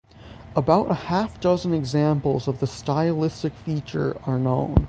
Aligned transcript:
About 0.55 0.89
half 0.97 1.37
a 1.37 1.41
dozen 1.41 1.75
examples 1.75 2.47
of 2.47 2.59
this 2.59 2.71
stylistic 2.71 3.53
feature 3.53 4.19
are 4.25 4.39
known. 4.39 4.77